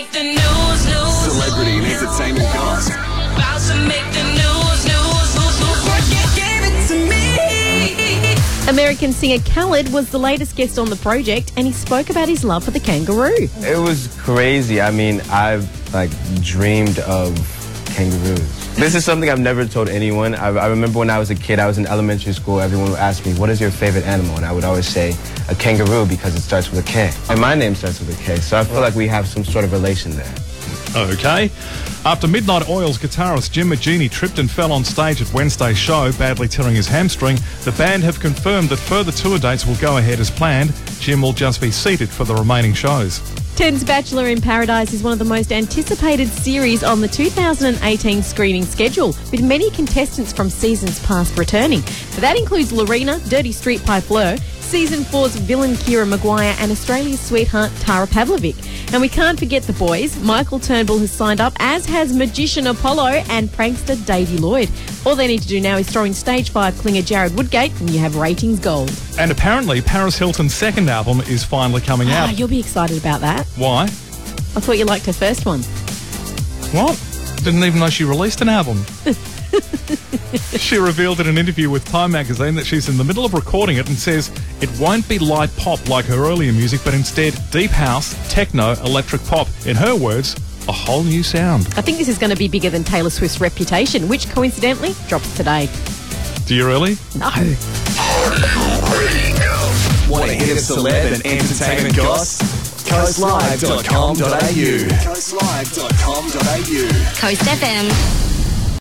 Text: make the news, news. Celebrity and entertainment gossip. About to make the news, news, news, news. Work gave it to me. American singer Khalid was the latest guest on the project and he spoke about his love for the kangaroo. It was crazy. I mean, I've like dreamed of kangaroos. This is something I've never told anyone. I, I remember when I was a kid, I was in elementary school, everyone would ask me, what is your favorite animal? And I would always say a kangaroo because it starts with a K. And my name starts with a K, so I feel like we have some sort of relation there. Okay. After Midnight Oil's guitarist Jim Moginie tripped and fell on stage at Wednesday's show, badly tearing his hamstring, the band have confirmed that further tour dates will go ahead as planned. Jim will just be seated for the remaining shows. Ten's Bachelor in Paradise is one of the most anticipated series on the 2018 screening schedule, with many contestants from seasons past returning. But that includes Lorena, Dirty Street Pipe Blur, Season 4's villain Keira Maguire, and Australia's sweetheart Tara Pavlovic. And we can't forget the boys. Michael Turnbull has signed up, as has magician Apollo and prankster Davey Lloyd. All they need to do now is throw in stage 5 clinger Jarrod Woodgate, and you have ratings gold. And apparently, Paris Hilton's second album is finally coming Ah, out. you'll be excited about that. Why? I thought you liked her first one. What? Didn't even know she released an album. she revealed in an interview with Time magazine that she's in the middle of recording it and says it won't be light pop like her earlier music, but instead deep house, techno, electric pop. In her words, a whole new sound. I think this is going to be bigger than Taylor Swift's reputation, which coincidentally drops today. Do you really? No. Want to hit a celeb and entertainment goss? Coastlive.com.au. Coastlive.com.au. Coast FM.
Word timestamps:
make 0.00 0.12
the 0.12 0.22
news, 0.22 0.86
news. 0.86 1.14
Celebrity 1.28 1.76
and 1.76 1.86
entertainment 1.86 2.52
gossip. 2.54 2.94
About 2.94 3.60
to 3.68 3.76
make 3.86 4.08
the 4.16 4.24
news, 4.40 4.80
news, 4.88 5.28
news, 5.36 5.60
news. 5.60 5.80
Work 5.88 6.06
gave 6.36 6.62
it 6.64 6.88
to 6.88 6.96
me. 7.10 8.70
American 8.70 9.12
singer 9.12 9.42
Khalid 9.44 9.92
was 9.92 10.10
the 10.10 10.18
latest 10.18 10.56
guest 10.56 10.78
on 10.78 10.88
the 10.88 10.96
project 10.96 11.52
and 11.56 11.66
he 11.66 11.72
spoke 11.72 12.08
about 12.08 12.28
his 12.28 12.44
love 12.44 12.64
for 12.64 12.70
the 12.70 12.80
kangaroo. 12.80 13.48
It 13.58 13.78
was 13.78 14.08
crazy. 14.18 14.80
I 14.80 14.90
mean, 14.90 15.20
I've 15.30 15.68
like 15.92 16.10
dreamed 16.40 16.98
of 17.00 17.34
kangaroos. 17.94 18.69
This 18.74 18.94
is 18.94 19.04
something 19.04 19.28
I've 19.28 19.38
never 19.38 19.66
told 19.66 19.88
anyone. 19.88 20.34
I, 20.34 20.48
I 20.48 20.66
remember 20.68 20.98
when 20.98 21.10
I 21.10 21.18
was 21.18 21.30
a 21.30 21.34
kid, 21.34 21.58
I 21.58 21.66
was 21.66 21.76
in 21.76 21.86
elementary 21.86 22.32
school, 22.32 22.60
everyone 22.60 22.90
would 22.90 22.98
ask 22.98 23.26
me, 23.26 23.34
what 23.34 23.50
is 23.50 23.60
your 23.60 23.70
favorite 23.70 24.06
animal? 24.06 24.36
And 24.36 24.44
I 24.44 24.52
would 24.52 24.64
always 24.64 24.86
say 24.86 25.14
a 25.50 25.54
kangaroo 25.54 26.06
because 26.06 26.34
it 26.34 26.40
starts 26.40 26.70
with 26.70 26.80
a 26.80 26.90
K. 26.90 27.12
And 27.28 27.40
my 27.40 27.54
name 27.54 27.74
starts 27.74 28.00
with 28.00 28.18
a 28.18 28.22
K, 28.22 28.36
so 28.36 28.58
I 28.58 28.64
feel 28.64 28.80
like 28.80 28.94
we 28.94 29.06
have 29.08 29.26
some 29.28 29.44
sort 29.44 29.64
of 29.64 29.72
relation 29.72 30.12
there. 30.12 30.34
Okay. 30.96 31.50
After 32.04 32.26
Midnight 32.26 32.68
Oil's 32.68 32.98
guitarist 32.98 33.52
Jim 33.52 33.68
Moginie 33.68 34.10
tripped 34.10 34.38
and 34.38 34.50
fell 34.50 34.72
on 34.72 34.84
stage 34.84 35.20
at 35.20 35.32
Wednesday's 35.34 35.76
show, 35.76 36.10
badly 36.12 36.48
tearing 36.48 36.74
his 36.74 36.88
hamstring, 36.88 37.38
the 37.64 37.72
band 37.72 38.02
have 38.02 38.18
confirmed 38.18 38.70
that 38.70 38.78
further 38.78 39.12
tour 39.12 39.38
dates 39.38 39.66
will 39.66 39.76
go 39.76 39.98
ahead 39.98 40.18
as 40.18 40.30
planned. 40.30 40.72
Jim 40.98 41.20
will 41.20 41.34
just 41.34 41.60
be 41.60 41.70
seated 41.70 42.08
for 42.08 42.24
the 42.24 42.34
remaining 42.34 42.72
shows. 42.72 43.20
Ten's 43.56 43.84
Bachelor 43.84 44.28
in 44.28 44.40
Paradise 44.40 44.94
is 44.94 45.02
one 45.02 45.12
of 45.12 45.18
the 45.18 45.24
most 45.24 45.52
anticipated 45.52 46.28
series 46.28 46.82
on 46.82 47.02
the 47.02 47.08
2018 47.08 48.22
screening 48.22 48.64
schedule, 48.64 49.08
with 49.30 49.42
many 49.42 49.70
contestants 49.70 50.32
from 50.32 50.48
seasons 50.48 50.98
past 51.04 51.36
returning. 51.36 51.80
But 52.12 52.20
that 52.20 52.38
includes 52.38 52.72
Lorena, 52.72 53.20
Dirty 53.28 53.52
Street 53.52 53.84
Pipe 53.84 54.06
Blur, 54.08 54.38
Season 54.70 55.00
4's 55.00 55.34
villain 55.34 55.72
Keira 55.72 56.08
Maguire, 56.08 56.54
and 56.60 56.70
Australia's 56.70 57.18
sweetheart 57.20 57.72
Tara 57.80 58.06
Pavlovic. 58.06 58.54
And 58.92 59.02
we 59.02 59.08
can't 59.08 59.36
forget 59.36 59.64
the 59.64 59.72
boys. 59.72 60.16
Michael 60.22 60.60
Turnbull 60.60 61.00
has 61.00 61.10
signed 61.10 61.40
up, 61.40 61.54
as 61.58 61.84
has 61.86 62.14
magician 62.14 62.68
Apollo 62.68 63.24
and 63.30 63.48
prankster 63.48 63.96
Davey 64.06 64.38
Lloyd. 64.38 64.70
All 65.04 65.16
they 65.16 65.26
need 65.26 65.42
to 65.42 65.48
do 65.48 65.60
now 65.60 65.76
is 65.76 65.88
throw 65.90 66.04
in 66.04 66.14
stage 66.14 66.50
5 66.50 66.74
clinger 66.74 67.02
Jarrod 67.02 67.34
Woodgate, 67.36 67.72
and 67.80 67.90
you 67.90 67.98
have 67.98 68.14
ratings 68.14 68.60
gold. 68.60 68.92
And 69.18 69.32
apparently, 69.32 69.80
Paris 69.82 70.16
Hilton's 70.16 70.54
second 70.54 70.88
album 70.88 71.20
is 71.22 71.42
finally 71.42 71.80
coming 71.80 72.06
Ah, 72.10 72.28
out. 72.28 72.38
you'll 72.38 72.46
be 72.46 72.60
excited 72.60 72.96
about 72.96 73.20
that. 73.22 73.46
Why? 73.56 73.82
I 73.84 74.60
thought 74.60 74.78
you 74.78 74.84
liked 74.84 75.06
her 75.06 75.12
first 75.12 75.46
one. 75.46 75.62
What? 76.72 76.96
Didn't 77.42 77.64
even 77.64 77.80
know 77.80 77.88
she 77.88 78.04
released 78.04 78.42
an 78.42 78.50
album. 78.50 78.84
she 80.58 80.76
revealed 80.76 81.20
in 81.20 81.26
an 81.26 81.38
interview 81.38 81.70
with 81.70 81.84
Time 81.86 82.12
magazine 82.12 82.54
that 82.56 82.66
she's 82.66 82.90
in 82.90 82.98
the 82.98 83.04
middle 83.04 83.24
of 83.24 83.32
recording 83.32 83.78
it 83.78 83.88
and 83.88 83.96
says 83.96 84.30
it 84.60 84.68
won't 84.78 85.08
be 85.08 85.18
light 85.18 85.50
pop 85.56 85.88
like 85.88 86.04
her 86.04 86.16
earlier 86.16 86.52
music, 86.52 86.82
but 86.84 86.92
instead 86.92 87.38
deep 87.50 87.70
house, 87.70 88.14
techno, 88.30 88.72
electric 88.84 89.24
pop. 89.24 89.48
In 89.64 89.74
her 89.74 89.96
words, 89.96 90.36
a 90.68 90.72
whole 90.72 91.02
new 91.02 91.22
sound. 91.22 91.66
I 91.76 91.80
think 91.80 91.96
this 91.96 92.08
is 92.08 92.18
going 92.18 92.30
to 92.30 92.36
be 92.36 92.46
bigger 92.46 92.68
than 92.68 92.84
Taylor 92.84 93.10
Swift's 93.10 93.40
reputation, 93.40 94.06
which 94.06 94.28
coincidentally 94.28 94.94
drops 95.08 95.34
today. 95.34 95.68
Do 96.44 96.54
you 96.54 96.66
really? 96.66 96.96
No. 97.16 97.30
Want 100.10 100.28
to 100.28 100.34
hit 100.34 100.58
a 100.58 100.60
celeb 100.60 101.14
and 101.14 101.26
entertainment 101.26 101.96
goss? 101.96 102.59
Coastlive.com.au. 102.90 104.88
Coastlive.com.au. 105.06 106.88
Coast 107.20 107.46
FM. 107.46 108.29